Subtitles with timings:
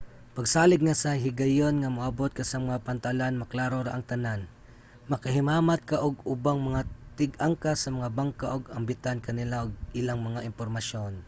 [0.35, 4.41] pagsalig nga sa higayon nga moabot ka sa mga pantalan maklaro ra ang tanan.
[5.11, 6.81] makahimamat ka og ubang mga
[7.19, 11.13] tig-angkas sa mga bangka ug ambitan ka nila og ilang mga impormasyon